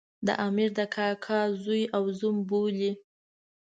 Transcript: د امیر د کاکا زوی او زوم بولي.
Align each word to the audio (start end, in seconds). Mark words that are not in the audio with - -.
د 0.25 0.27
امیر 0.47 0.69
د 0.77 0.79
کاکا 0.95 1.39
زوی 1.63 1.83
او 1.95 2.03
زوم 2.19 2.37
بولي. 2.49 2.91